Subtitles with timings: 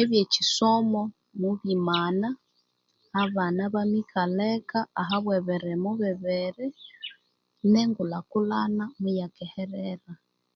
[0.00, 1.02] Ebyekisomo
[1.40, 2.28] mwebimana
[3.22, 6.66] abana bamikalha eka aha bwebirimo bibiri
[7.70, 10.10] nengulhakulhana muyakeherera